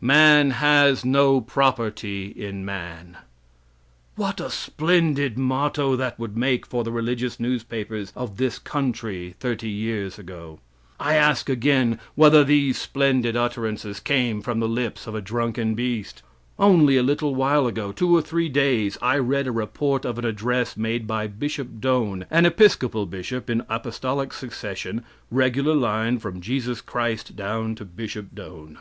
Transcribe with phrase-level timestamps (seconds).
[0.00, 3.18] "Man has no property in man."
[4.16, 9.68] What a splendid motto that would make for the religious newspapers of this country thirty
[9.68, 10.58] years ago.
[10.98, 16.22] I ask, again, whether these splendid utterances came from the lips of a drunken beast?
[16.58, 20.24] Only a little while ago two or three days I read a report of an
[20.24, 26.80] address made by Bishop Doane, an Episcopal Bishop in apostolic succession regular line from Jesus
[26.80, 28.78] Christ down to Bishop Doane.